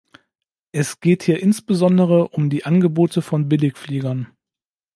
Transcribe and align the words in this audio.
Es 0.71 0.99
geht 0.99 1.21
hier 1.21 1.39
insbesondere 1.39 2.27
um 2.29 2.49
die 2.49 2.65
Angebote 2.65 3.21
von 3.21 3.47
Billigfliegern. 3.47 4.35